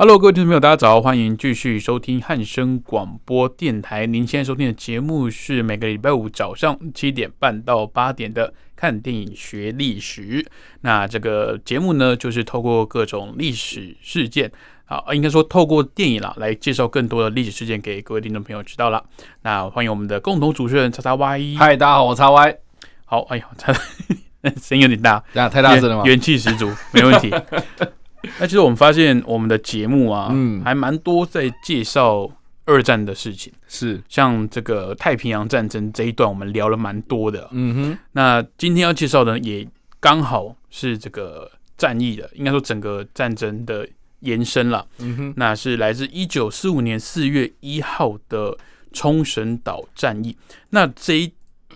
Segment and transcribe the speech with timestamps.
[0.00, 4.06] Hello，各位听众朋友，大家早，欢迎继续收听汉声广播电台。
[4.06, 10.40] 您现在收听的节目是每个礼拜五早上七点半到八点的《看电影学历史》。
[10.82, 14.52] 那这个节目呢，就是透过各种历史事件
[14.84, 19.04] 啊，应该说透过电影啦，来介绍更多的历史事件给各位听众朋友知道了。
[19.42, 21.56] 那欢迎我们的共同主持人叉叉 Y。
[21.58, 22.56] 嗨，大家好，我叉 Y。
[23.04, 23.72] 好，哎呦，叉
[24.62, 26.04] 声音有点大，这样太大声了吗？
[26.04, 27.34] 元气十足，没问题。
[28.40, 32.28] 那其实我们发现我们的节目啊，嗯，还蛮多在介绍
[32.64, 37.98] 二战的事情，是像这个太平洋战争这一段，我们聊了蛮多的，嗯哼。
[38.12, 39.66] 那今天要介绍的也
[40.00, 43.88] 刚好是这个战役的，应该说整个战争的
[44.20, 45.34] 延伸了，嗯哼。
[45.36, 48.56] 那是来自一九四五年四月一号的
[48.92, 50.36] 冲绳岛战役。
[50.70, 51.32] 那这一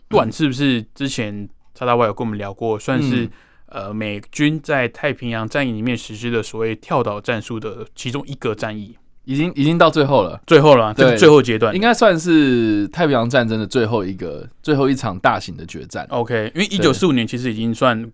[0.09, 3.30] 段是不是之前叉大外有跟我们聊过，算是？
[3.73, 16.07] 呃，美军在太平洋战役里面实施的所谓跳岛战术的其中一个战役，已经已经到最后了，最后了，这是最后阶段，应该算是太平洋战争的最后一个最后一场大型的决战。
[16.11, 18.11] OK，因为一九四五年其实已经算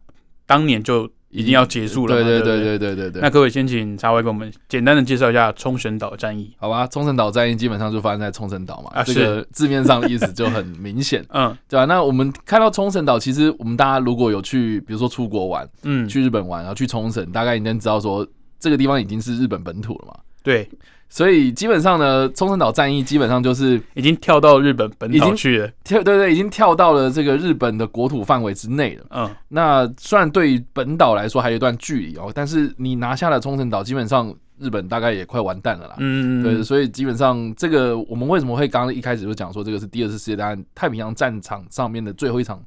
[0.46, 1.10] 当年就。
[1.30, 3.22] 已经要结束了，对对对对对对对。
[3.22, 6.86] 那各位先请查威给我们简单的介绍一下冲绳岛战役，好吧？
[6.86, 11.84] 冲绳岛战役基本上就发生在冲绳岛嘛，这个字面上的意思就很明显， 嗯，对吧？
[11.84, 18.26] 那我们看到冲绳岛，其实我们大家如果有去，比如说出国玩，嗯，去日本玩，然后去冲绳，大概已经知道说
[18.58, 20.14] 这个地方已经是日本本土了嘛，
[20.48, 20.68] 对。
[21.10, 29.06] 所以基本上呢，冲绳岛战役基本上就是已经跳到日本本岛去了，跳对对，已经跳到了这个日本的国土范围之内了。
[29.08, 35.94] 嗯，那虽然对于本岛来说还有一段距离哦，但是你拿下了冲绳岛，基本上日本大概也快完蛋了啦。
[35.96, 42.62] 嗯，对，所以基本上这个我们为什么会刚刚一开始就讲说这个是第二次世界大战太平洋战场上面的最后一场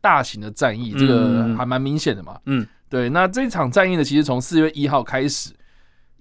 [0.00, 2.36] 大型的战役，这个还蛮明显的嘛。
[2.46, 5.52] 嗯，对，那这场战役呢，其实从四月一号开始。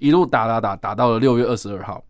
[0.04, 2.04] 一路打打打打到了六月二十二号，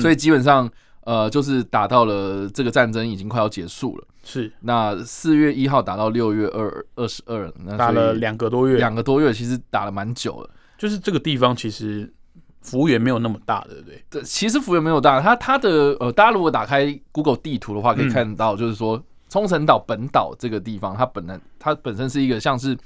[0.00, 0.68] 所以基本上
[1.04, 4.04] 呃就是打到了这个战争已经快要结束了。
[4.24, 7.48] 是那四月一号打到六月二二十二，
[7.78, 10.50] 打了两个多月，两个多月其实打了蛮久了。
[10.76, 12.12] 就是这个地方其实
[12.60, 14.04] 幅员没有那么大，对不对？
[14.10, 15.20] 对，其实幅员没有大。
[15.20, 22.76] 它它的呃，大家如果打开 Google 地图的话，可以看到，就是说冲绳岛本岛这个地方，它本来它本身是一个像是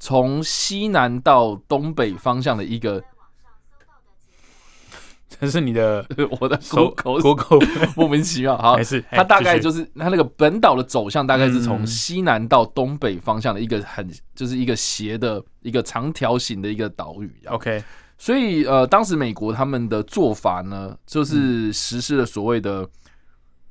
[0.00, 3.02] 从西南到东北方向的一个。
[5.42, 6.06] 这是你的，
[6.40, 7.58] 我的口口口口
[7.96, 8.56] 莫名其妙。
[8.56, 9.04] 好，没事。
[9.10, 17.28] 它大概就是它那个本岛的走向，大概是从西南到东北方向的一个很，就是一个斜的一个长条形的一个岛屿。
[17.48, 17.82] OK，
[18.16, 22.88] 所以呃，当时美国他们的做法呢，就是实施了所谓的，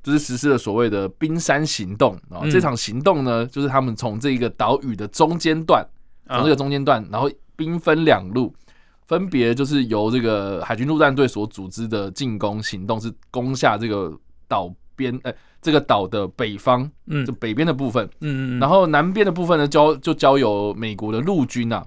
[0.04, 2.44] 就是实施了所谓的冰山行动啊。
[2.52, 5.88] 这场行动呢，就是他们从这个岛屿的中间段，
[6.28, 8.54] 从这个中间段，然后兵分两路。
[9.12, 14.18] 分别就是由这个海军陆战队所组织的进攻行动，是攻下这个
[14.48, 21.86] 岛边，哎，这个岛的北方，嗯，就北边的部分，嗯嗯，然后南边的部分呢，交就交由美国的陆军啊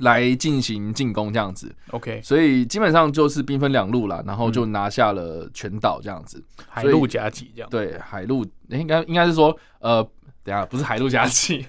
[0.00, 10.06] 来进行进攻，这样子，OK，所以基本上就是兵分两路了，然后就拿下了全岛这样子，海陆夹击这样，对，海陆应该应该是说，呃，
[10.42, 11.64] 等下不是海陆夹击，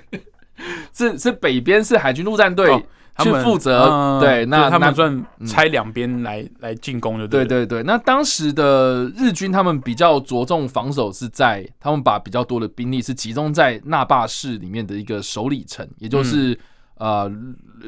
[0.91, 2.85] 是是北边是海军陆战队。
[3.19, 7.81] 去负责对，那他们算拆两边来来进攻的，对对对。
[7.83, 16.59] 那当时的日军他们比较着重防守，是在他们把比较多的兵力是集中在那霸市里面的一个首里城，也就是
[16.97, 17.31] 呃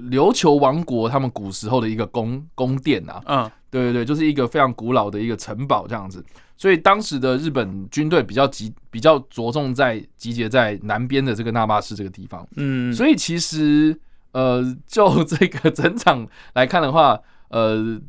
[0.09, 3.21] 琉球王国他们古时候的一个宫宫殿啊。
[3.25, 6.23] 嗯，对对对，就是一个非常古老的一个城堡这样子。
[6.55, 12.47] 所以当时的日本军队比较集比较着重在集结在南边的这个那霸市这个地方。
[12.55, 13.99] 嗯，所以其实。
[14.37, 17.99] 呃，就这个整场来看的话，呃，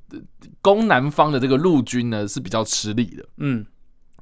[0.60, 3.24] 攻南方的这个陆军呢是比较吃力的。
[3.38, 3.64] 嗯，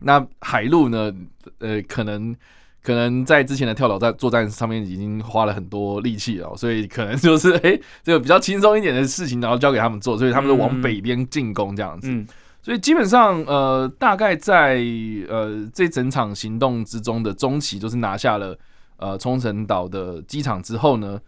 [0.03, 1.13] 那海陆呢，
[1.59, 2.33] 呃，可能
[2.81, 12.07] 可能在之前的跳岛战作战上面已经花了很多力气了，所以可能就是 哎，这个比较轻松一点的事情，然后交给他们做，所以他们就往北边进攻这样子。
[12.09, 12.25] 嗯，
[12.63, 14.81] 所以基本上呃，大概在
[15.29, 18.57] 呃这整场行动之中的中期，就是拿下了
[18.99, 21.19] 呃冲绳岛的机场之后呢。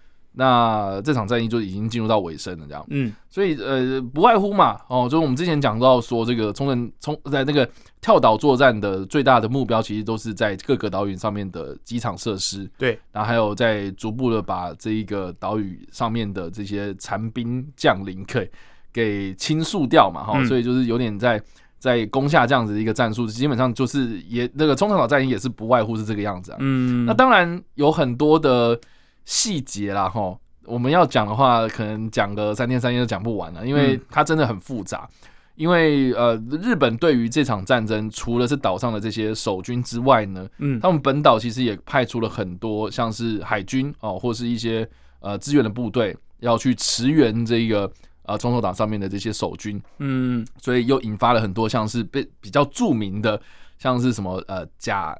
[0.40, 7.68] 那这场战役就已经进入到尾声了，这样，嗯，所以呃，不外乎嘛，哦，就是我们之前讲到说，这个冲绳冲在那个
[8.00, 18.48] 跳岛作战的最大的目标，其实都是在各个岛屿上面的机场设施，对，然后还有在逐步的把这一个岛屿上面的这些残兵将领给
[18.92, 21.42] 给倾诉掉嘛，哈，所以就是有点在
[21.80, 28.78] 在攻下这样子的一个战术，基本上就是也那个冲绳岛战役也是不外乎是这个样子啊，嗯，那当然有很多的。
[29.28, 30.34] 细节啦，哈，
[30.64, 35.06] 我们要讲的话，可能讲个三天三夜都讲不完了，因为它真的很复杂。
[35.54, 44.88] 因为呃，日本对于这场战争，除了是岛上的这些守军之外呢，嗯，他们本岛其实也派出了很多像是海军哦，或是一些
[45.20, 47.90] 呃支援的部队，要去驰援这个
[48.22, 53.38] 呃中途岛上面的这些守军，嗯，所以又引发了很多像是被比较著名的，
[53.78, 55.14] 像是什么呃甲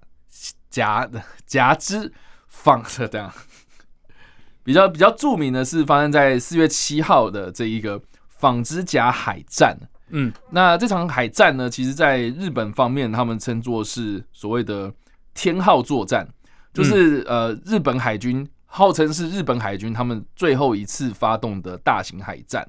[0.70, 1.06] 甲
[1.44, 2.11] 甲之
[2.46, 3.31] 放射 这样，
[4.69, 7.99] 比较比较著名的是发生在四月七号的这一个
[8.29, 9.75] 纺织甲海战。
[10.11, 14.93] 嗯，那这场海战呢，其实在日本方面，他们称作是所谓的
[15.32, 16.29] 天号作战，
[16.75, 22.69] 就是呃，日本海军号称是日本海军他们最后一次发动的大型海战。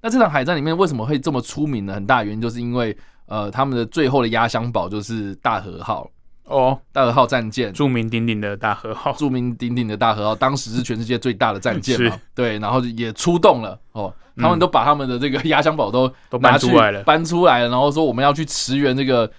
[0.00, 1.92] 那这场海战里面为什么会这么出名呢？
[1.92, 6.10] 很大原因就是因为呃，他们的最后的压箱宝就是大和号
[6.44, 14.12] 哦，大和号战舰，著名鼎鼎的大和号，著名鼎鼎的大和号，当时是全世界最大的战舰嘛，对，然后也出动了哦。
[14.36, 19.30] 他们都把他们的这个压箱宝都都搬出来了，搬出来了，然后说我们要去驰援这个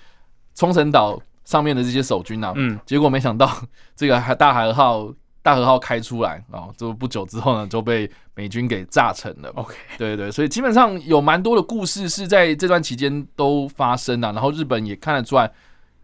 [0.56, 2.54] 冲绳岛上面的这些守军啊。
[2.56, 3.51] 嗯，结果没想到
[3.94, 9.50] 这个大和号大和号开出来啊，就不久之后呢就被美军给炸沉了。
[9.56, 14.31] OK，对对，所以基本上有蛮多的故事是在这段期间都发生的。
[14.31, 15.51] 然后日本也看得出来，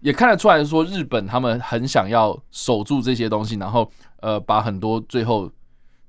[0.01, 3.89] 也看得出来说日本他们很想要守住这些东西，然后
[4.19, 5.51] 呃把很多最后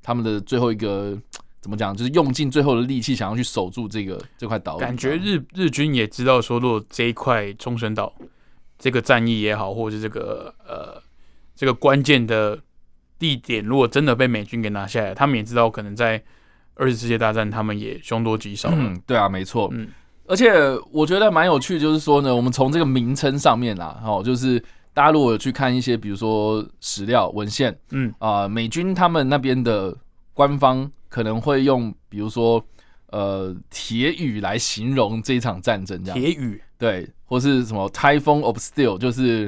[0.02, 1.16] 他们的最后一个。
[1.62, 1.96] 怎么讲？
[1.96, 4.78] 就是用尽最后的力气，想要去守住这个这块岛。
[4.78, 8.12] 感觉日日军也知道说，如果这一块冲绳岛
[8.76, 11.00] 这个战役也好，或者是这个呃
[11.54, 12.58] 这个关键的
[13.16, 16.20] 地点，如果真的被美军给拿下来，他们也知道可能在
[16.74, 18.68] 二次世界大战，他们也凶多吉少。
[18.72, 19.68] 嗯，对啊，没错。
[19.70, 19.88] 嗯，
[20.32, 20.50] 而且
[20.90, 24.58] 我觉得蛮有趣，就是说呢，我们从这个名称上面啊，哦，就是
[24.94, 29.94] 大家如果有去看一些，比如说史料文献，嗯啊，美军他们那边的
[30.32, 30.90] 官方。
[31.12, 32.64] 可能会用比如说
[33.08, 39.46] 呃铁雨来形容这一场战争，这样铁雨对，或是什么 Typhoon of Steel，就是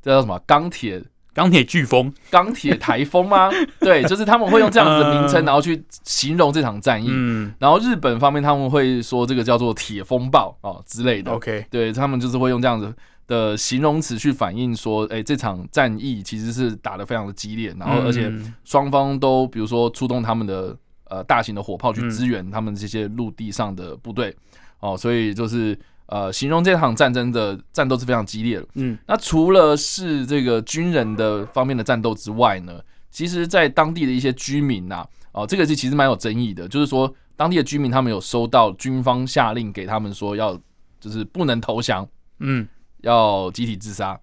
[0.00, 1.04] 这叫什么钢铁
[1.36, 3.50] 钢铁飓风、钢铁台风吗？
[3.78, 7.08] 对，就是他们会用这样子的名称，然后去形容这场战役。
[7.10, 11.30] 嗯，然后日本方面他们会说这个叫做铁风暴哦之类的。
[11.30, 12.92] OK，对他们就是会用这样子
[13.26, 18.32] 的形容词去反映说，哎，这场战役其实是打得非常的激烈，然后而且
[18.64, 20.76] 双方都比如说出动他们的。
[21.08, 24.34] 呃，大型的火炮去支援他们这些陆地上的部队，
[24.80, 28.66] 哦，所以就是呃，形容这场战争的战斗是非常激烈的。
[28.74, 32.80] 嗯，那除了是这个军人的方面的战斗之外呢，
[33.10, 40.58] 其实，在当地的一些居民呐，哦，这个是其实蛮有争议的，就是说当地的居民他们有收到军方下令给他们说要
[41.00, 42.08] 就是不能投降，
[42.40, 42.66] 嗯，
[43.02, 44.18] 要集体自杀，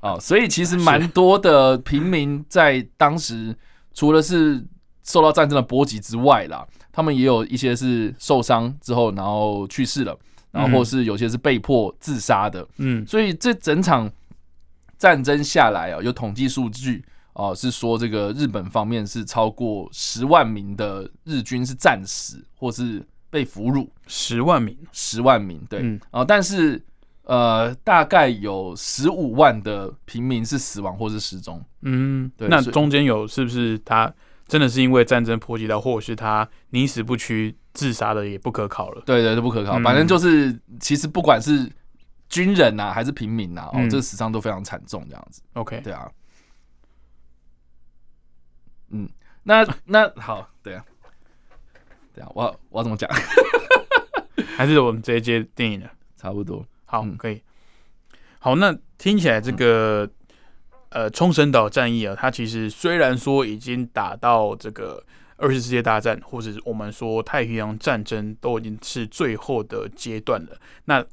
[0.00, 3.56] 哦，所以其实蛮多的平民在当时
[3.94, 4.64] 除了是。
[5.02, 10.16] 受到战争的波及之外啦，他们也有一些是受伤之后，然后去世了，
[10.50, 12.66] 然后或是有些是被迫自杀的。
[12.78, 14.10] 嗯，所以这整场
[14.98, 26.82] 战争下来啊，有统计数据啊，是说这个日本方面是超过十万名的日军是战死或是被俘虏，十万名，十万名，对，啊，但是
[27.22, 31.64] 呃，大概有十五万的平民是死亡或是失踪。
[31.82, 34.12] 嗯，对，那中间有是不是他？
[34.50, 39.00] 真的是因为战争波及到，或者是他宁死不屈自杀的，也不可考了。
[39.06, 39.78] 对对，都不可考。
[39.78, 41.70] 反正就是，其实不管是
[42.28, 45.40] 军人呐，还是平民呐，哦，这个死伤都非常惨重，这样子。
[45.52, 46.10] OK，对啊。
[48.88, 49.08] 嗯，
[49.44, 50.84] 那那好，对啊，
[52.12, 53.08] 对啊，我我怎么讲？
[54.58, 56.66] 还是我们直接接电影的，差不多。
[56.86, 57.40] 好，可以。
[58.40, 60.10] 好，那听起来这个。
[60.90, 65.00] 呃，冲绳岛战役啊，它其实虽然说已经打到这个
[65.36, 70.58] 二次世界大战，或者我们说太平洋战争，都已经是最后的阶段了。
[70.86, 71.04] 那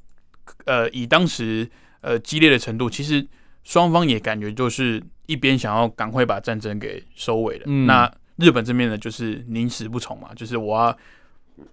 [0.65, 1.69] 呃，以当时
[2.01, 3.23] 呃激烈的程度，其实
[3.63, 7.65] 双方也感觉就是一边想要赶快把战争给收尾了。
[7.85, 10.97] 那日本这边呢，就是宁死不从嘛，就是我要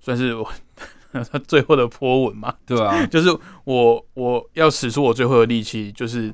[0.00, 0.52] 算是我
[1.48, 3.34] 最后的波纹嘛，对啊， 就是
[3.64, 6.30] 我我要使出我最后的力气，就是。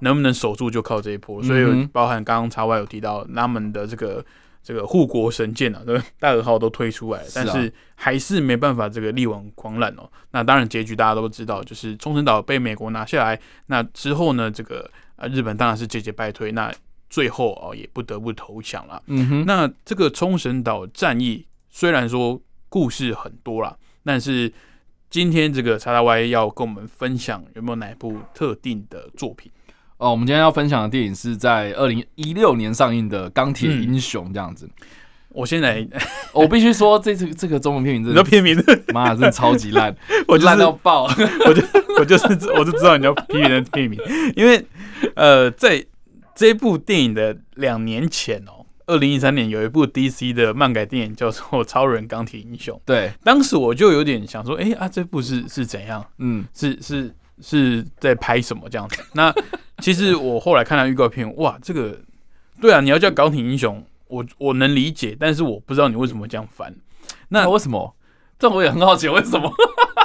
[0.00, 4.24] 能不能守住就靠这一波，所以包含刚刚叉 Y 有提到他们的这个
[4.62, 10.10] 这个护国神剑啊，对 大和号都推出来，但是还是没办法这个力挽狂澜哦。
[10.32, 16.72] 那当然结局大家都知道，就是冲绳岛被美国拿下来，那之后呢，这个呃日本当然是节节败退，那
[17.08, 19.00] 最后哦也不得不投降了。
[19.06, 24.52] 嗯哼，那这个冲绳岛战役虽然说故事很多啦，但是
[25.08, 29.50] 今天这个叉叉 Y 要跟我们分享有没有哪部特定的作品？
[29.98, 34.68] 哦，我们今天要分享的电影是在二零一六年上映的《钢铁英雄》这样子。
[35.30, 35.86] 我现在
[36.32, 38.56] 我必须说，这次这个中文片名真的片名，
[38.94, 39.94] 妈真的超级烂，
[40.28, 41.04] 我烂到爆，
[41.46, 41.62] 我就
[41.98, 42.26] 我就是
[42.58, 43.98] 我就知道你要批评的片名，
[44.34, 44.64] 因为
[45.14, 45.84] 呃，在
[46.34, 56.04] 这部电影的两年前哦，二零一三年有一部 DC 的漫改电影叫做《超人钢铁英雄》，对，当时我就有点想说，哎啊，这部是是怎样？
[56.18, 59.02] 嗯，是是是在拍什么这样子？
[59.14, 59.34] 那
[59.78, 61.98] 其实我后来看到预告片，哇，这个
[62.60, 63.84] 对啊，你要叫钢铁英雄。
[64.08, 66.72] 我我能理解，但是我不知道你为什么这样翻。
[67.30, 67.96] 那为什么？
[68.38, 69.50] 这我也很好奇，为什么？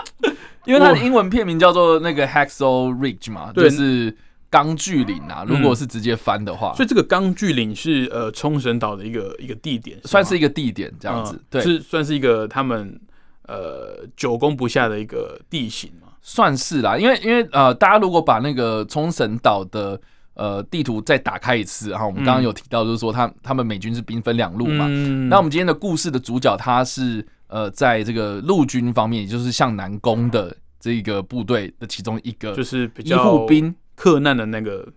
[0.66, 4.18] 因为它的英文片名叫做那个 Hacksaw Ridge 嘛，就是
[4.50, 5.46] 钢锯岭啊。
[5.48, 11.40] 如果是直接翻的话，所以这个钢锯岭是呃冲绳岛的一个一个地点，算是一个地点这样子。
[11.48, 13.00] 对，是算是一个他们
[13.48, 16.98] 呃久攻不下的一个地形嘛，算是啦。
[16.98, 20.00] 因为因为呃，大家如果把那个冲绳岛的
[20.34, 24.88] 呃，地图再打开一次，哈，我们刚刚有提到，就是说他他们美军是兵分两路嘛。
[25.30, 34.88] 那我们今天的故事的主角，他是呃，在这个陆军方面，也就是向南攻的这个部队的其中一个，就是比较医护兵克难的那个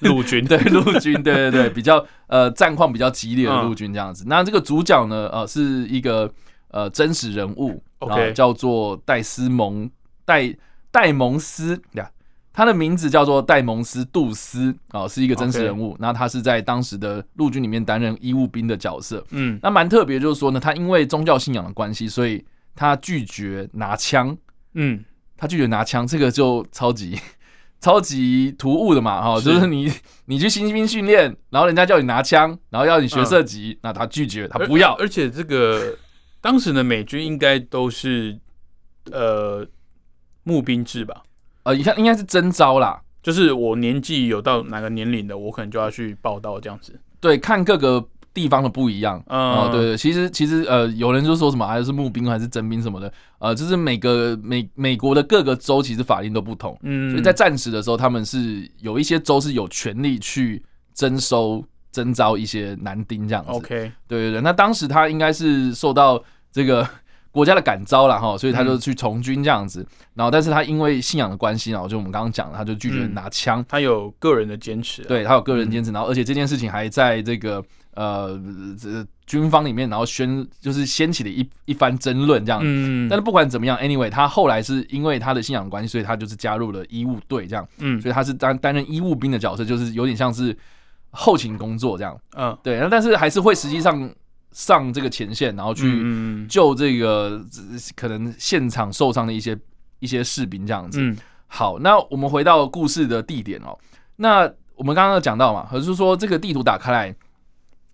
[0.00, 4.24] 陆军， 对陆军，对对对， 比较呃战况比较激烈的陆军这样子。
[4.26, 6.30] 那这个主角呢，呃，是一个
[6.72, 9.88] 呃真实人物然后叫做戴斯蒙
[10.24, 10.52] 戴
[10.90, 12.10] 戴蒙斯呀。
[12.52, 15.96] 他的名字叫做戴蒙斯·杜斯，哦，是一个真实人物。
[16.00, 19.24] 那他是在当时的陆军里面担任医务兵的角色。
[19.30, 22.44] 嗯，那蛮特别，就是说呢，他因为宗教信仰的关系，所以
[22.74, 24.36] 他拒绝拿枪。
[24.74, 25.02] 嗯，
[25.36, 27.16] 他拒绝拿枪，这个就超级
[27.80, 29.90] 超级突兀的嘛，哈，就是你
[30.26, 34.94] 你去新兵训练，然后人家叫你拿枪，然后要你学射击，那他拒绝，他不要。
[34.96, 35.96] 而且这个
[36.40, 38.36] 当时的美军应该都是
[39.12, 39.64] 呃
[40.44, 41.22] 募兵制吧？
[41.62, 46.98] 呃，你看应该是征招啦，就是我年纪有到哪个年龄的，我可能就要去报道这样子。
[47.20, 49.22] 对，看各个地方的不一样。
[49.26, 56.74] 嗯，对对，其实其实呃，有人就说什么还是募兵还是征兵什么的，呃，就是每个美美国的各个州其实法令都不同。
[56.82, 60.62] 嗯，所以在战时的时候，他们是有一些州是有权利去
[60.94, 63.50] 征收征召一些男丁这样子。
[63.50, 66.88] OK，对对对，那当时他应该是受到这个。
[67.32, 69.86] 国家的感召了哈，所以他就去从军这样子。
[70.14, 73.64] 然后，但是他因为信仰的关系，然后就我们刚刚讲，他就拒绝拿枪。
[73.68, 75.92] 他有个人的坚持，对他有个人坚持。
[75.92, 77.62] 然后，而且这件事情还在这个
[77.94, 78.36] 呃
[78.76, 82.60] 这军方里面，然后宣就是掀起了一一番争论这样。
[82.64, 83.08] 嗯。
[83.08, 87.64] 但是不管怎么样，anyway，他后来是因为他的信仰关系，所以他就是加入了医务队这样。
[87.78, 88.00] 嗯。
[88.00, 90.56] 所以他是担担任医务兵的角色，就是有点像是
[91.10, 92.18] 后勤工作这样。
[92.36, 92.58] 嗯。
[92.62, 94.10] 对，那但是还是会实际上。
[94.52, 97.40] 上这个前线，然后去救这个
[97.94, 99.56] 可能现场受伤的一些
[100.00, 101.00] 一些士兵，这样子。
[101.46, 103.78] 好，那我们回到故事的地点哦。
[104.16, 107.14] 那我们刚刚讲到嘛，可是说这个地图打开来，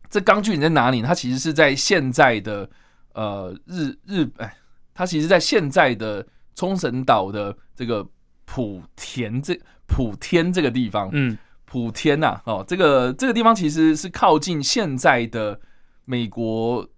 [0.09, 1.03] 这钢锯岭在哪里？
[1.03, 2.69] 它其实是在现在的
[3.13, 4.57] 呃日日哎，
[4.95, 8.07] 它其实在现在的冲绳岛的这个
[8.47, 11.11] 莆田这莆田这个地方。
[11.13, 11.37] 嗯，
[11.71, 15.61] 莆田呐，哦，这个这个地方其实是靠近现在的。
[16.07, 16.89] 美国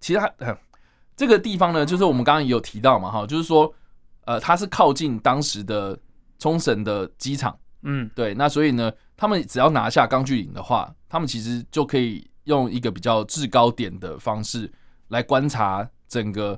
[0.00, 0.32] 其实它
[1.16, 3.74] 这个地方呢，就是我们刚刚也有提到嘛，哈，就是说，
[4.24, 5.98] 呃，它是靠近当时的
[6.38, 14.70] 冲绳的机场，嗯，对，那所以呢，他们只要拿下钢锯岭的话，他们其实就可以用一个比较制高点的方式
[15.08, 16.56] 来观察整个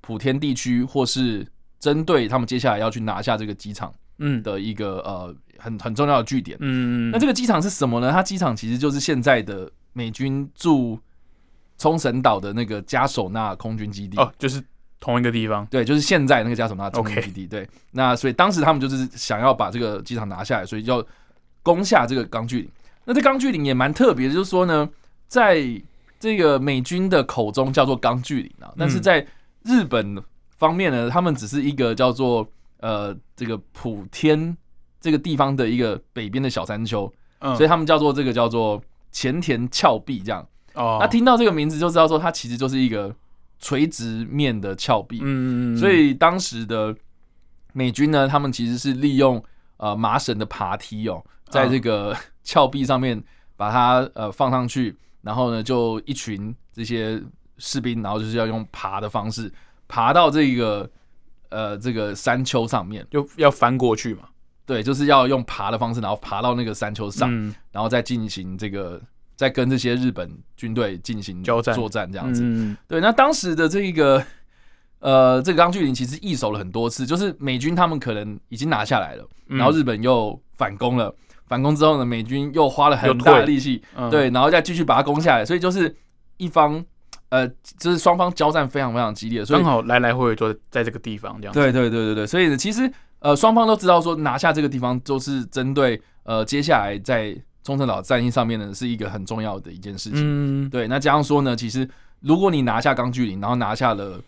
[0.00, 1.46] 普天地区，或是
[1.78, 8.10] 针对他们接下来要去拿下这个机场，嗯，的一个呃很很重要的据点，嗯，那这个机场是什么呢？
[8.10, 10.98] 它机场其实就是现在的美军驻
[11.80, 14.62] 冲绳岛的那个加手纳空军基地哦，就是
[15.00, 17.46] 同一个地方，对，就是现在那个加手纳空军基地。
[17.46, 21.02] 对，那所以当时他们就是想要把这个机场拿下来，所以要
[21.62, 22.70] 攻下这个钢锯岭。
[23.06, 24.86] 那这钢锯岭也蛮特别的，就是说呢，
[25.26, 25.64] 在
[26.18, 29.26] 这个美军的口中叫做钢锯岭啊，但是在
[29.62, 30.22] 日本
[30.58, 32.46] 方面呢，他们只是一个叫做
[32.80, 34.54] 呃这个普天
[35.00, 37.10] 这个地方的一个北边的小山丘，
[37.56, 40.46] 所以他们叫做这个叫做前田峭壁这样。
[40.74, 43.14] 哦，那听到这个名字就知道说它其实就是一个
[43.58, 46.94] 垂直面的峭壁，嗯，所以当时的
[47.72, 49.42] 美军呢，他们其实是利用
[49.76, 53.22] 呃麻绳的爬梯哦，在这个 峭壁上面
[53.56, 57.20] 把它呃放上去，然后呢就一群这些
[57.58, 59.52] 士兵，然后就是要用爬的方式
[59.88, 60.88] 爬到这个
[61.50, 64.22] 呃这个山丘上面，就要翻过去嘛，
[64.64, 67.28] 对，就是要用爬的方式，然后爬到那个山丘上，
[67.72, 69.00] 然后再进行这个。
[69.40, 73.00] 在跟这些日本军队进行交战作战这样子，对。
[73.00, 74.22] 那当时的这个
[74.98, 81.10] 呃，这个钢锯岭其实易手了很多次，就是美军他们可能已经拿下来了，然后日本又反攻了，
[81.46, 85.96] 反攻之后呢，美军又花了很大的力气，对，然后再继续把它攻下来，所以就是
[86.36, 86.84] 一方
[87.30, 91.54] 呃，就是双方交战非常非常激烈，所以刚好来来回回就在这个地方这样。
[91.54, 100.20] 对对对对对，所以呢，其实呃，双方都知道说拿下这个地方，就是针对呃接下来在冲绳岛战役上面呢是一个很重要的一件事情。
[100.66, 100.88] 嗯，对。
[100.88, 101.88] 那加上说呢，其实
[102.20, 104.20] 如果你拿下钢锯岭，然后拿下了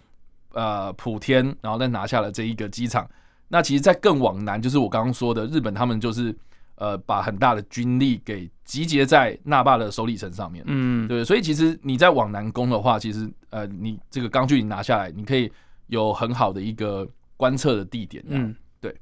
[0.52, 3.08] 呃普天，然后再拿下了这一个机场，
[3.48, 6.34] 那其实，在更往南，就是我刚刚说的日本，他们就是。
[6.76, 15.52] 呃，把很大的军力给集结在那霸的首里城上面，嗯，对，所以其实你在往南攻的话，其实呃，你这个钢锯岭拿下来，你可以
[15.88, 18.92] 有很好的一个观测的地点，嗯，对。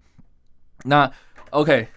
[0.82, 1.10] 那
[1.50, 1.88] OK，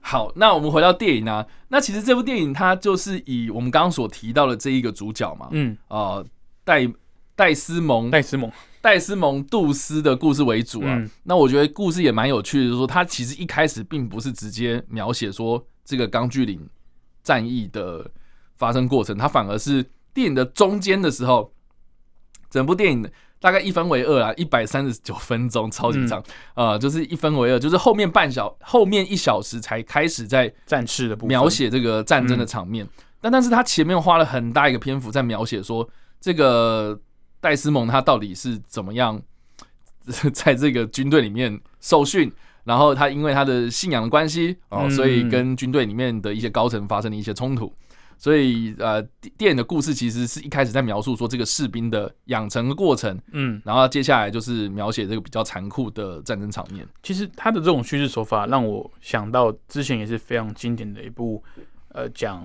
[0.00, 6.24] 好，那我们回到电影啊，那其实这部电影它就是以我们刚刚所提到的这一个主角嘛，嗯，啊，
[6.64, 6.90] 戴
[7.36, 8.50] 戴斯蒙，戴斯蒙。
[8.82, 16.66] 戴斯蒙·杜斯的故事为主啊，那我觉得故事也蛮有趣的，就是说他其实一开始并不是直接描写说这个钢锯岭
[17.22, 18.10] 战役的
[18.56, 21.52] 发生过程，他反而是电影的中间的时候，
[22.48, 23.06] 整部电影
[23.40, 26.22] 大概一分为二啊，一百三十九分钟，超级长
[26.54, 32.86] 啊，就是一分为二，就是后面半小后面一小时才开始在战事的描写这个战争的场面，
[33.20, 35.88] 但但是他前面花了很大一个篇幅在描写说
[36.20, 37.00] 这个。
[37.42, 39.18] 戴斯蒙他到底是怎么样
[40.34, 42.30] 在这个军队里面受训？
[42.64, 47.72] 然后他因为他的信仰的关系哦，所以跟军队里面的一些高层发生了一些冲突。
[48.20, 49.02] 所以呃，
[49.38, 56.86] 电影的故事其实是一开始在描述说这个士兵的养成的过程，嗯，然后接下来就是描写这个比较残酷的战争场面。
[57.02, 61.42] 其实他的这种叙事手法让我想到之前也是非常经典的一部
[61.88, 62.44] 呃讲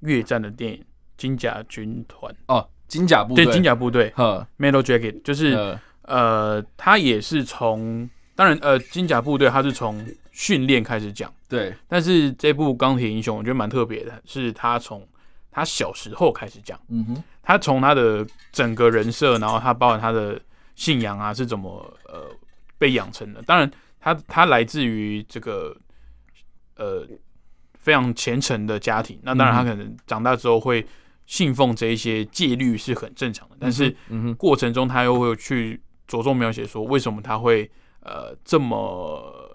[0.00, 0.78] 越战的电影
[1.16, 2.68] 《金甲军团》哦。
[2.88, 4.10] 金甲部队，对金甲部队
[4.58, 10.02] ，Metal Jacket，就是呃，他也是从，当然呃，金甲部队他是从
[10.38, 15.04] 训练开始讲，对，但是这部钢铁英雄我觉得蛮特别的，是他从
[15.50, 20.40] 他小时候开始讲，嗯哼，他从他的整个人设，然后他包含他的
[20.76, 22.30] 信仰啊是怎么呃
[22.78, 23.68] 被养成的，当然
[23.98, 25.76] 他他来自于这个
[26.76, 27.04] 呃
[27.74, 30.86] 非常虔诚的家庭，那当然他可能长大之后会。
[31.28, 33.94] 信奉这一些戒律是很正常的，但是
[34.38, 37.70] 过程中他又会去着重描写说，为什么他会
[38.00, 39.47] 呃这么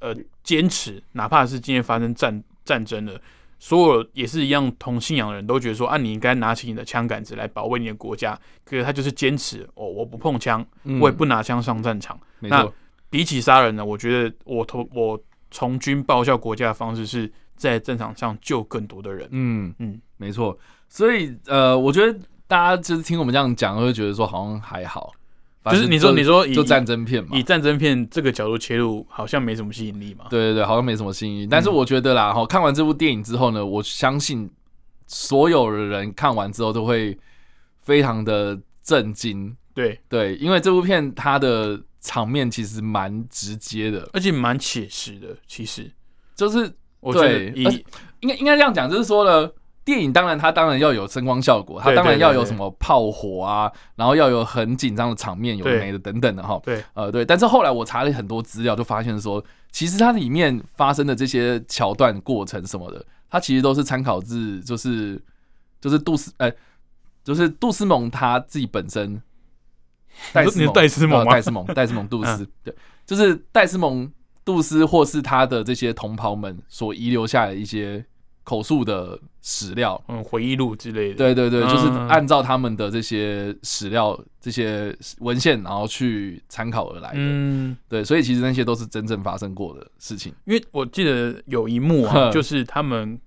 [0.00, 3.20] 呃坚持，哪怕是今天发生战战争了，
[3.58, 10.66] 所有也是一样同信仰的人都觉得说，啊，你应该拿起你的枪杆子来保卫你的国家，可是他就是坚持，哦我不碰枪，
[11.00, 12.18] 我也不拿枪上战场。
[12.40, 12.66] 那
[13.08, 19.28] 比起杀人呢，我觉得我从我从军报效国家的方式是在战场上救更多的人。
[19.32, 20.58] 嗯嗯，没错。
[20.88, 25.12] 所以，呃，我觉得大家就是听我们这样讲，会觉得说好像还好，
[25.66, 30.24] 就是你说你说就战争片嘛，以战争片这个角度切入，好像没什么吸引力嘛。
[30.30, 31.46] 对对对，好像没什么吸引力。
[31.46, 34.50] 但是我觉得啦，哈，看完这部电影之后呢，我相信
[35.06, 37.18] 所有的人看完之后都会
[37.82, 39.54] 非常的震惊。
[39.74, 45.36] 对对，因为这部片它的场面其实蛮直接的，而且蛮写实的。
[45.46, 45.90] 其实
[46.34, 47.44] 就是我觉得，
[48.20, 49.50] 应该应该这样讲，就是说呢。
[49.90, 56.60] 电影当然，它当然要有声光效果，它当然要有什么炮火啊，然后要有很紧张的场面，有没的等等的哈。
[56.62, 57.24] 对，呃，对。
[57.24, 65.20] 但是后来我查了很多资料，就发现说，其实它里面发生的这些桥段过程什么的，它其实都是参考自就是
[65.80, 66.48] 就是杜斯，呃，
[67.24, 69.20] 就是杜斯蒙他自己本身。
[70.32, 72.72] 戴斯蒙，戴斯蒙，戴斯蒙，戴斯蒙，杜斯，对，
[73.04, 74.08] 就是戴斯蒙
[74.44, 78.06] 杜斯或是他的这些同袍们所遗留下来的一些。
[78.50, 87.18] 口述的史料，嗯，回忆录之类的，对对对，就是按照他们的这些史料、这些文献，然后去参考而来的。
[87.18, 90.34] 嗯，对，所以其实那些都是真正发生过的事情。
[90.46, 93.20] 因为我记得有一幕啊， 就是他们，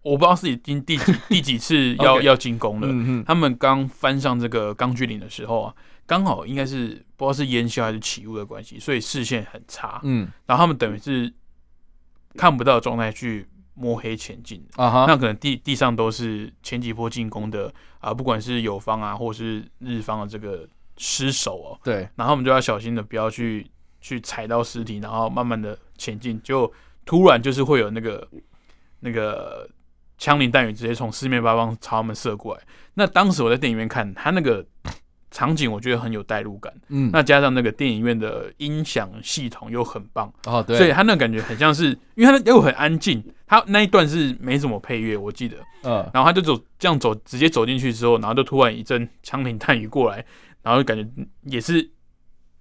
[0.00, 2.88] 我不知道是已经 第几第几次要 要进攻了。
[2.90, 5.74] 嗯他们刚翻上这个钢锯岭的时候啊，
[6.06, 10.00] 刚好应该是不知道是烟消还是起雾的关系，所以视线很差。
[10.02, 11.30] 嗯，然后他们等于是
[12.36, 13.46] 看不到状态去。
[13.82, 20.64] 摸黑前进啊哈，那可能地地上都是前几波进攻的啊，不管是友方啊，或是日方的这个
[20.96, 21.80] 尸首哦。
[21.82, 23.66] 对，然后我们就要小心的，不要去
[24.00, 26.40] 去踩到尸体，然后慢慢的前进。
[26.44, 26.72] 就
[27.04, 28.28] 突然就是会有那个
[29.00, 29.68] 那个
[30.18, 32.62] 枪林弹雨直接从四面八方朝他们射过来。
[32.94, 34.64] 那当时我在电影院看，他那个。
[35.32, 40.32] 场景我觉得很有代入感，嗯，那加上那个电影院的音响系统又很棒。
[40.44, 50.24] 哦，对，所以他那感觉很像是，因为他又很安静，他那一段是没什么配乐，我记得，嗯，然后他就走这样走，直接走进去之后，然后就突然一阵枪林弹雨过来，
[50.62, 51.08] 然后感觉
[51.44, 51.90] 也是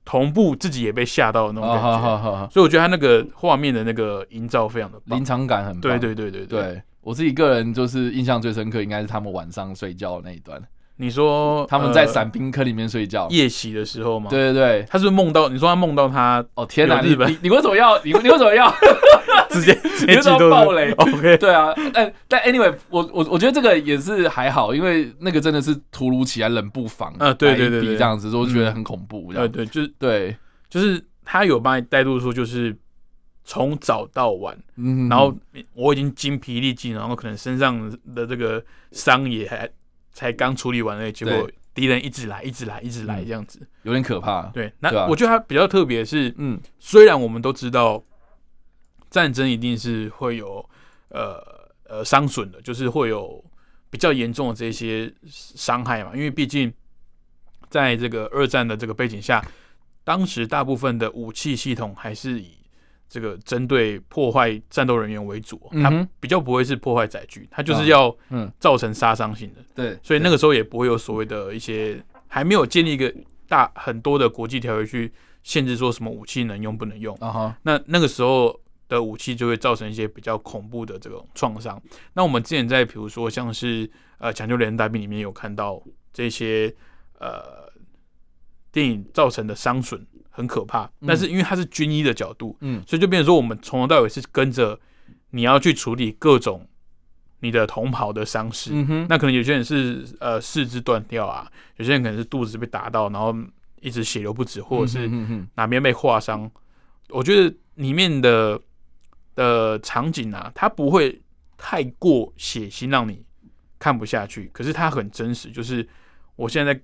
[0.05, 6.45] 同步自己也被吓到的那种感觉，所以我觉得他那个画面的那个营造非常的临场感很，对对对对。
[6.45, 10.61] 对，我自己个人就是印象最深刻，应该是他们晚上睡觉的那一段。
[11.01, 14.29] 你说他们在伞兵坑里面睡觉，夜袭的时候吗？
[14.29, 17.01] 对对对，他是梦到你说他梦到他哦天哪！
[17.01, 18.71] 日本，你你为什么要你 你为什么要
[19.49, 29.33] 直接直接爆雷？OK，对啊，但但 anyway，我我我觉得这个也是还好，因为那个真的是突如其来冷不防啊，对对对，这样子我觉得很恐怖。
[29.33, 30.37] 对对，就是对，
[30.69, 32.77] 就是他有把你带入说，就是
[33.43, 35.35] 从早到晚，嗯，然后
[35.73, 39.67] 我已经精疲力尽，然后可能身上的这个伤也还
[40.11, 41.49] 才刚处理完了，结果。
[41.73, 44.41] 敌人一直来，一直来，一直来，这样子有点可怕。
[44.47, 48.03] 对，那我觉得它比较特别是，嗯，虽然我们都知道
[49.09, 50.69] 战争一定是会有
[51.11, 51.41] 呃
[51.85, 53.41] 呃伤损的，就是会有
[53.89, 56.69] 比较严重的这些伤害嘛，因为毕竟
[57.69, 59.41] 在这个二战的这个背景下，
[60.03, 62.57] 当时大部分的武器系统还是以。
[63.11, 68.15] 这个针对破坏战斗人员为主，它比较不会是破坏载具，它就是要
[68.57, 69.61] 造成杀伤性的。
[69.75, 73.13] 对，所以那个时候也不会有所谓的一些还没有建立一个
[73.49, 75.11] 大很多的国际条约去
[75.43, 77.13] 限制说什么武器能用不能用。
[77.17, 81.81] 啊那那个时候的武器就会造成一些比较恐怖的这种创伤。
[82.13, 86.73] 那我们之前在比如说像是呃抢救连人大兵里面有看到这些
[87.19, 87.69] 呃
[88.71, 90.07] 电影造成的伤损。
[90.33, 94.79] 很可怕，但是因为它是军医的角度，嗯，所以就变成说，我们从头到尾是跟着
[95.31, 96.65] 你要去处理各种
[97.41, 98.71] 你的同袍的伤势。
[98.73, 103.35] 嗯哼，那可能有些人是呃四肢断掉啊，有些人可能是肚子被打到，然后
[103.81, 105.09] 一直血流不止，或者是
[105.55, 106.49] 哪边被划伤。
[107.09, 108.57] 我觉得里面的
[109.35, 111.21] 的场景啊，它不会
[111.57, 113.21] 太过血腥，让你
[113.77, 114.49] 看不下去。
[114.53, 115.85] 可是它很真实，就是
[116.37, 116.81] 我现在。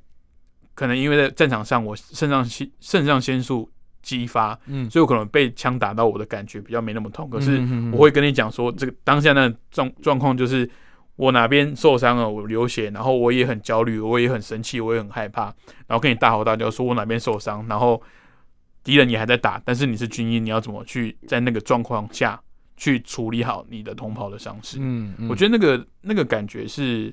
[0.77, 3.67] 可能因为在战场上，我肾上腺肾上腺素
[4.03, 7.27] 激发，嗯，所以我可能被枪打到，我的感觉比较没那么痛。
[7.31, 7.59] 可是
[7.91, 10.69] 我会跟你讲说，这个当下的状状况就是
[11.15, 15.45] 我哪边受伤了，我流血，然后我也很焦虑，我也很生气，我也很害怕，
[15.87, 17.99] 然后跟你大吼大叫说我哪边受伤，然后
[18.83, 22.39] 敌人也还在打，但是你是军医，你要怎么去在那个状况下
[22.75, 24.77] 去处理好你的同袍的伤势？
[24.79, 27.11] 嗯，我觉得那个那个感觉是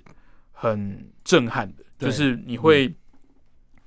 [0.53, 2.94] 很震撼的，就是你会。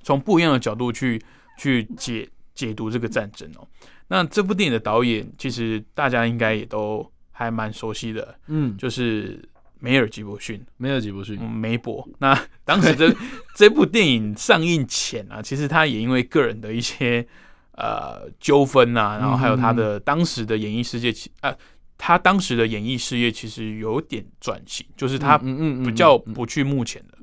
[0.07, 1.21] 从不一样的角度去
[1.57, 3.67] 去解解读这个战争哦。
[4.07, 9.37] 那这部电影的导演其实大家应该也都还蛮熟悉的，嗯，就是
[9.81, 10.65] 梅尔吉伯逊。
[10.77, 12.07] 梅尔吉伯逊，梅伯。
[12.19, 13.13] 那当时这
[13.53, 17.27] 这部电影上映前啊，其实他也因为个人的一些
[17.73, 21.53] 呃纠纷呐，然后还有他的当时的演艺世界，呃，
[21.97, 27.17] 他当时的演艺事业其实有点转型，就是他比较不去幕前的。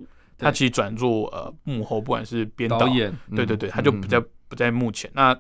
[0.44, 5.11] 他其实转做呃幕后，不管是编导演，对对对，他就不在不在幕前。
[5.14, 5.35] 那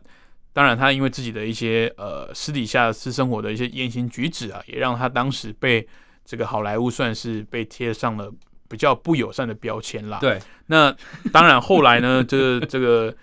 [0.52, 5.86] 当然，他因为自己的一些呃私底下私生活的一些言行举止啊，也让他当时被
[6.24, 8.32] 这个好莱坞算是被贴上了
[8.68, 10.18] 比较不友善的标签啦。
[10.20, 10.94] 对，那
[11.32, 13.14] 当然后来呢，这个这个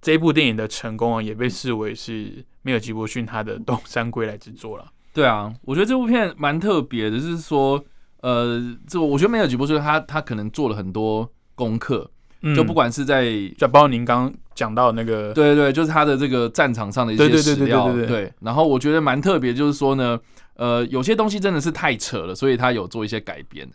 [0.00, 4.86] 这部电影的成功啊，也被视为是梅尔吉伯逊他的东山归来之作了。
[5.14, 7.82] 对啊，我觉得这部片蛮特别的，是说。
[8.22, 12.08] 呃，这我觉得梅尔吉波说他他可能做了很多功课，
[12.56, 13.26] 就不管是在
[13.58, 18.32] 就包括您刚刚讲到那个，对对对，就是他的这个战场上的一些史料，对。
[18.40, 20.16] 然后我觉得蛮特别，就是说呢，
[20.54, 23.68] 呃，有些东西真的是太扯了，所以他有做一些改编。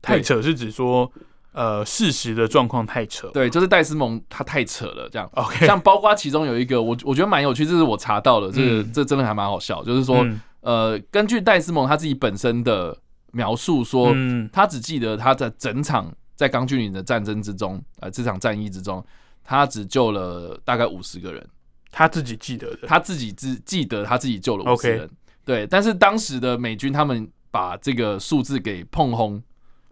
[0.00, 1.10] 太扯是指说，
[1.52, 5.28] 呃，事实的状况太扯，对，就是戴斯蒙他太扯了，这样。
[5.34, 10.24] OK，像包括其中有一个，我我觉得蛮有趣，这是我查到的，这个这真的还蛮好笑，就是说，
[10.60, 12.96] 呃，根据戴斯蒙他自己本身的。
[13.32, 14.14] 描述说，
[14.52, 19.04] 他只记得他在整场在钢锯岭的战争之中，呃，这场战役之中，
[19.44, 21.46] 他只救了大概五十个人。
[21.92, 25.10] 他自己记得的，他自己自记得他自己救了五十人。
[25.44, 29.42] 对，但是当时的美军他们把这个数字给碰轰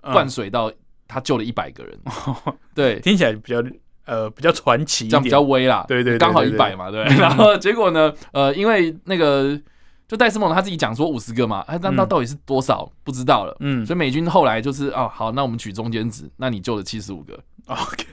[0.01, 0.72] 灌水到
[1.07, 1.98] 他救了一百个人。
[2.74, 3.62] 对，听起来比较
[4.05, 5.85] 呃比较传奇，这样比较微啦。
[5.88, 7.03] 对对，刚好一百嘛，对。
[7.16, 9.61] 然后结果呢，呃，因为那个。
[10.09, 12.90] 就戴斯蒙他自己讲说五十个嘛，哎，那那到底是多少？
[13.05, 13.55] 不知道了。
[13.61, 18.07] 嗯，所以美军后来就是哦，好，那我们取中间值，那你救了七十五个，OK，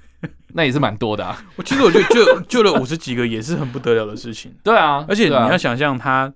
[0.49, 1.41] 那也是蛮多的啊。
[1.55, 4.53] 我其实我觉得救救了五十几个也是很不得了的事情。
[4.61, 6.33] 对啊，而且你要想象他，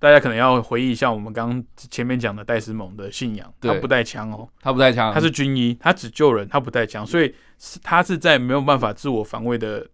[0.00, 9.86] 大家可能要回忆一下我们刚刚前面讲的戴斯蒙的信仰，他不带枪哦，他不带枪，他是军医，他只救人，他不带枪，所以是他是在没有办法自我防卫的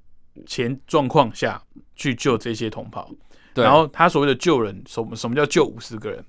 [0.46, 1.62] 前状况下
[1.94, 3.10] 去救这些同袍。
[3.54, 6.24] 然后他所谓的救人，什么什么叫救五十个人？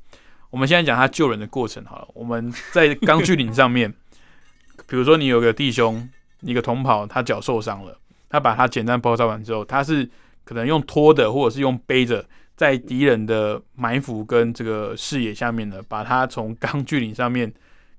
[0.49, 2.07] 我们现在讲他救人的过程好了。
[2.13, 3.91] 我们在钢锯岭上面，
[4.86, 6.07] 比如说你有个弟兄，
[6.41, 7.97] 一个同袍，他脚受伤了，
[8.29, 10.07] 他把他简单包扎完之后，他是
[10.43, 12.23] 可能用拖的，或者是用背着，
[12.55, 17.51] 在敌人的埋伏跟这个视野下面呢，把他从钢锯岭上面，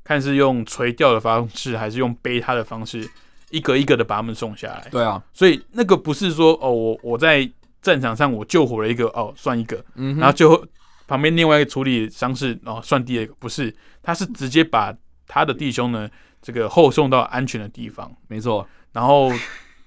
[0.05, 3.09] 看是用垂钓的方式，还是用背他的方式，
[3.51, 4.87] 一个一个的把他们送下来。
[4.93, 7.51] 对啊，所以那个不是说哦，我我在
[7.85, 10.67] 战场上我救活了一个哦，算一个，然后最后
[11.07, 14.93] 旁边另外一个处理伤势哦，算第二个，不是，他是直接把
[15.29, 16.11] 他的弟兄呢，
[16.43, 19.31] 这个后送到安全的地方，没错，然后。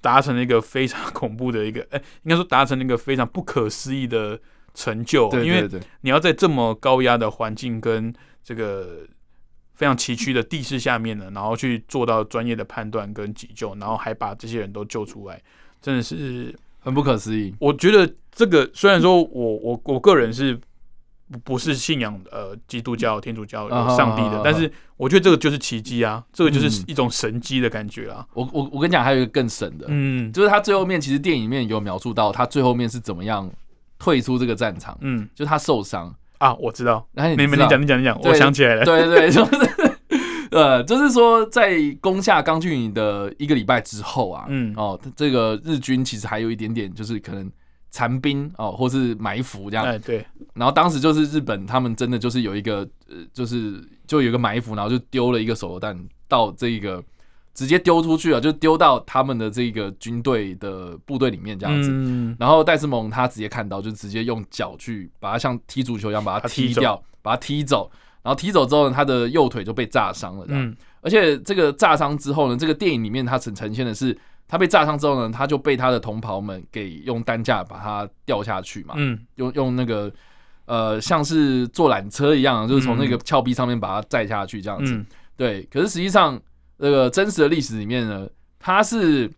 [0.00, 4.38] 达成了一个非常恐怖的一个， 哎，应该说达成了一个非常不可思议的
[4.72, 5.28] 成就。
[5.28, 9.00] 对对对，你要在这么高压的环境跟这个
[9.74, 15.42] 非常崎岖的地势下面呢，然后去做到专业的判断跟急救，然后还把这些人都救出来，
[15.82, 17.54] 真的是很不可思议。
[17.58, 20.58] 我觉得这个虽然说我我我个人是。
[21.30, 28.26] 不不是信仰呃基督教天主教上帝的，但是我觉得这个就是奇迹啊，这个就是一种神迹的感觉啊。
[28.32, 33.46] 我我我跟你讲，还有一个更神的，嗯，就是他最后面其实电影里面有描述到他最后面是怎么样
[33.98, 39.97] 退出这个战场，嗯，就是他受伤啊，我知道，你你讲你讲你讲，我想起来了，对对对， 就是
[40.50, 47.50] 呃，就是说在攻下钢锯岭的一个礼拜之后啊，嗯哦，这个日军其实还有一点点就是可能。
[47.90, 57.02] 残兵哦，或是埋伏这样，哎对，然后当时就是日本，他们真的就是有一个呃，就是就有一个埋伏，然后就丢了一个手榴弹到这个
[57.54, 61.90] 直接丢出去了，就丢到他们的这个军队的部队里面这样子。
[62.38, 67.90] 然后戴斯蒙他直接看到，就直接用脚去把它像踢足球一样把它踢掉，把它踢走。
[68.28, 70.44] 然后踢走之后呢，他的右腿就被炸伤了。
[70.48, 74.16] 嗯，而且这个炸伤之后呢，这个电影里面它呈呈现的是。
[74.50, 80.10] 他被炸伤之后呢，他就被他的同袍们给用担架把他吊下去嘛，嗯，用用那个
[80.64, 85.04] 呃像是坐缆车一样，就是从那个峭壁上面把他载下去这样子。
[85.36, 86.40] 对，可是实际上
[86.78, 88.26] 那个真实的历史里面呢，
[88.58, 89.30] 他是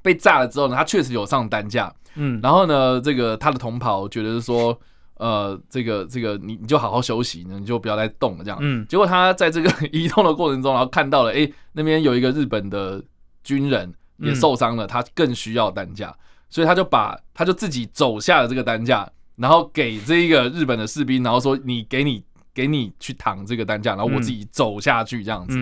[0.00, 4.80] 被炸了之后呢，他确实有上担架，嗯，然后呢，这个他的同袍觉得说，
[5.20, 8.58] 呃，这个这个你你就好好休息，你就不要再动了这样。
[8.60, 13.00] 嗯，结果他在这个 移动的过程中，然后看到了，哎，那边有一个日本的
[13.44, 13.94] 军人。
[14.22, 16.14] 也受伤了，他更需要担架，
[16.50, 25.56] 所以他就把他就自己走下了这个担架，然后给这一个日本的士兵，然后说你给你给你去躺这个担架，然后我自己走下去这样子。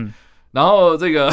[0.51, 1.33] 然后这个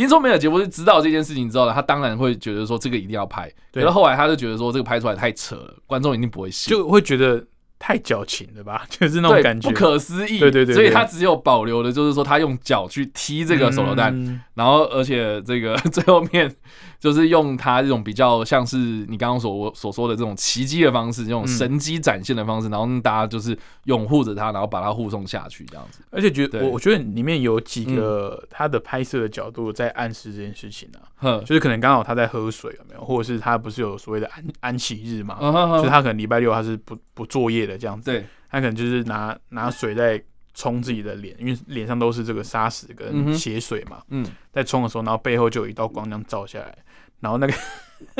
[0.00, 7.44] 听说梅尔杰夫是知道这件事情之后呢，他当然会觉得说这个一定要拍，可是后来他就觉得说这个拍出来太扯了，观众一定不会信，就会觉得。
[7.80, 10.38] 太矫情了吧， 就是那种感觉，不可思议。
[10.38, 14.14] 对对对，所以他只有保留的，就是说他用脚去踢这个手榴弹，
[14.54, 16.54] 然后而且这个 最后面
[17.00, 26.00] 就是用他这种比较像是你刚刚所所说的这种奇迹的方式，这种神机展现的方式，然后大家就是拥护着他，然后把他护送下去这样子。
[26.10, 30.86] 而且觉得我我觉得里面有几个他的拍摄的角度在暗示这件事情
[31.18, 35.38] 啊，就是可能刚好他在喝水有没有，或者是他不是有所谓的安安息日嘛，
[35.78, 37.69] 就是他可能礼拜六他是不不作业的。
[37.78, 44.02] 这样子，对，他可能就是拿拿水在冲自己的脸，因为脸上都是这个沙石跟血水嘛。
[44.08, 46.76] 嗯，在冲的时候，然后背后就有一道光这样照下来，
[47.20, 47.52] 然后那个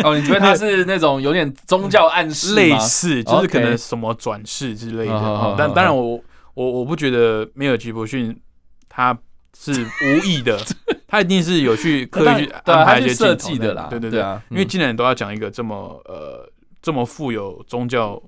[0.05, 5.55] 哦，你觉得他是那种有点宗教暗示 类似，就是可能什么转世之类的。
[5.59, 6.23] 但当然，我
[6.55, 8.41] 我我不觉得梅尔吉伯逊
[8.89, 9.19] 他
[9.59, 10.59] 是无意的，
[11.09, 13.89] 他一定是有去刻意去安排一些设计的啦。
[13.91, 16.49] 对对对啊，因为既然都要讲一个这么呃
[16.81, 18.23] 这么富有宗教。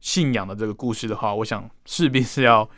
[0.00, 2.68] 信仰的这个故事的话，我想势必是要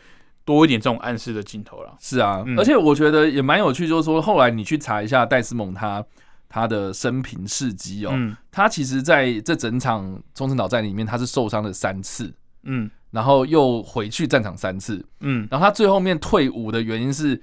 [0.44, 1.94] 多一点这种暗示的镜头了。
[2.00, 6.04] 是啊，而且我觉得也蛮有趣，就是说后来你去查一下戴斯蒙他
[6.48, 8.12] 他的生平事迹哦，
[8.50, 17.40] 他其实在这整场冲绳岛战里面，他是受伤了三次，嗯，然后又回去战场三次，嗯，然后他最后面退伍的原因是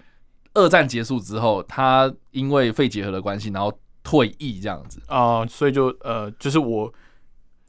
[0.55, 3.71] 二战结束之后，他因为肺结核的关系，然后
[4.03, 6.91] 退役这样子啊，所以就呃，就是我。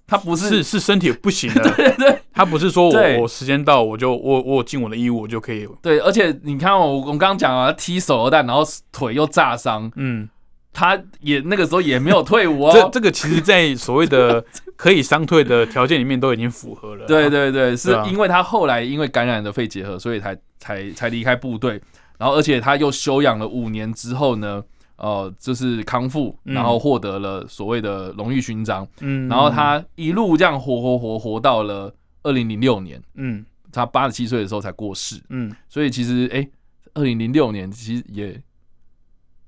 [0.07, 5.69] 他不是是身体不行了， 对对，他不是说我我时间到我就我我尽我的义务我就可以。
[5.83, 10.29] 对，而且你看我我刚刚讲啊，踢手榴弹，然后腿又炸伤，嗯，
[10.73, 12.71] 他也那个时候也没有退伍哦。
[12.73, 14.45] 这这个其实，在所谓的
[14.77, 17.05] 可以伤退的条件里面都已经符合了。
[17.07, 21.81] 对对对，是因为他后来因为感染了肺结核，所以才才才离开部队，
[22.17, 24.63] 然后而且他又休养了五年之后呢。
[24.97, 36.49] 呃，就是康复，然后获得了所谓的荣誉勋章，嗯，然后他一路这样活活活活到了二零零六年，嗯，他八十七岁的时候才过世，嗯，所以其实哎，
[36.95, 38.43] 二零零六年其实也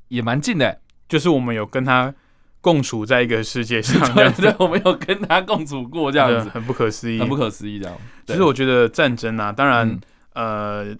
[0.09, 2.15] 也蛮近的，就是我们有跟他
[2.61, 3.99] 共处在一个世界上，
[4.37, 7.97] 对，我们有跟他共处过这样子，很不可思议，很不可思议这样。
[8.27, 9.99] 其实我觉得战争啊，当然
[10.35, 10.95] 呃，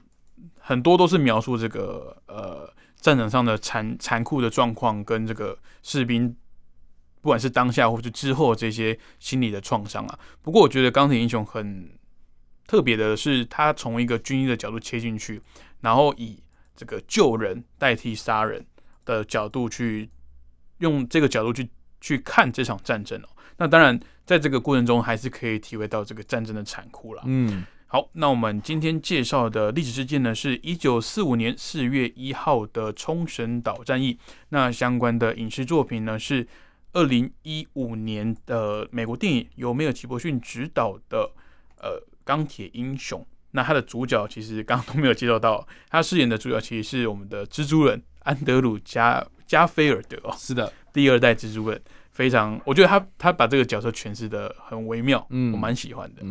[0.59, 2.67] 很多都是描述这个呃。
[3.01, 6.35] 战场上的残残酷的状况跟这个士兵
[7.21, 10.19] 不管是当下或者之后这些心理的创伤啊。
[10.43, 11.91] 不过我觉得钢铁英雄很
[12.67, 15.41] 特别的是，他从一个军医的角度切进去，
[15.81, 16.43] 然后以
[16.77, 18.65] 这个救人代替杀人
[19.05, 20.11] 的角度去
[20.79, 21.69] 用这个角度去
[22.01, 23.29] 去看这场战争哦。
[23.57, 27.23] 那当然，在这个过程中还是可以体会到这个战争的残酷了。
[27.27, 27.65] 嗯。
[27.91, 34.19] 好，那我们今天介绍的历史事件呢，是一九四五年四月一号的冲绳岛战役。
[34.51, 36.47] 那相关的影视作品呢，是
[36.93, 41.31] 二零一五年的美国电影，由梅尔·吉伯逊执导的
[41.83, 43.23] 《呃钢铁英雄》。
[43.53, 56.23] 那他的主角其实刚刚都没有介绍到，他饰演的主角其实是我们的蜘蛛人安德鲁加加菲尔德哦，是的，第二代蜘蛛人，非常，我觉得他他把这个角色诠释的很微妙，嗯，我蛮喜欢的。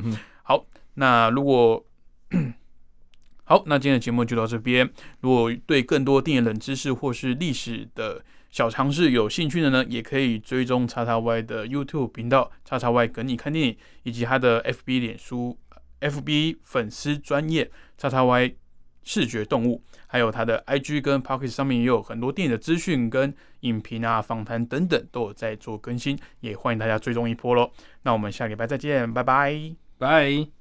[0.43, 0.63] 好。
[0.99, 1.85] 那如果
[3.45, 4.89] 好，那今天的节目就到这边。
[5.21, 15.57] 如果对更多电影冷知识或是历史的小常识有兴趣的呢，也可以追踪叉叉 Y 的 YouTube 频道叉叉 Y 跟你看电影，以及他的 FB 脸书
[16.01, 18.55] FB 粉丝专业叉叉 Y
[19.03, 27.71] 视觉动物，还有他的 IG 跟 Pocket 上面也有很多电影的资讯跟影评啊、访谈等等都有在做更新，也欢迎大家追踪一波喽。
[28.01, 30.56] 那我们下礼拜再见，拜拜，拜。